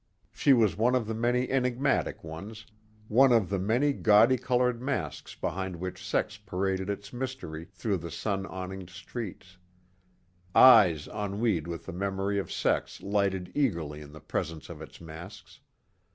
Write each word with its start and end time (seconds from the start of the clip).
She 0.31 0.51
was 0.51 0.75
one 0.75 0.95
of 0.95 1.05
the 1.05 1.13
many 1.13 1.47
enigmatic 1.51 2.23
ones, 2.23 2.65
one 3.07 3.31
of 3.31 3.49
the 3.49 3.59
many 3.59 3.93
gaudy 3.93 4.35
colored 4.35 4.81
masks 4.81 5.35
behind 5.35 5.75
which 5.75 6.03
sex 6.03 6.37
paraded 6.39 6.89
its 6.89 7.13
mystery 7.13 7.65
through 7.65 7.97
the 7.97 8.09
sun 8.09 8.45
awninged 8.47 8.89
streets. 8.89 9.59
Eyes 10.55 11.07
ennuied 11.07 11.67
with 11.67 11.85
the 11.85 11.93
memory 11.93 12.39
of 12.39 12.51
sex 12.51 13.03
lighted 13.03 13.51
eagerly 13.53 14.01
in 14.01 14.11
the 14.11 14.19
presence 14.19 14.69
of 14.69 14.81
its 14.81 14.99
masks. 14.99 15.59